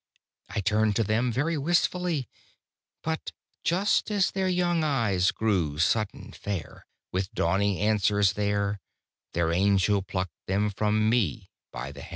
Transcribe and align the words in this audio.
I 0.49 0.61
turned 0.61 0.87
me 0.87 0.93
to 0.95 1.03
them 1.03 1.31
very 1.31 1.59
wistfully; 1.59 2.27
But 3.03 3.33
just 3.63 4.09
as 4.09 4.31
their 4.31 4.47
young 4.47 4.83
eyes 4.83 5.29
grew 5.29 5.77
sudden 5.77 6.31
fair 6.31 6.87
With 7.11 7.31
dawning 7.35 7.77
answers 7.77 8.33
there, 8.33 8.79
Their 9.33 9.51
angel 9.51 10.01
plucked 10.01 10.47
them 10.47 10.71
from 10.71 11.07
me 11.07 11.51
by 11.71 11.91
the 11.91 12.01
hair. 12.01 12.09